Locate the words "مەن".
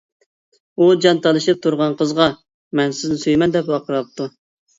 2.81-2.97